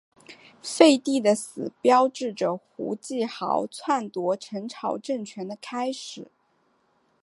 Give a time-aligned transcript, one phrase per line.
[0.63, 6.31] 废帝的死标志着胡季牦篡夺陈朝政权的开始。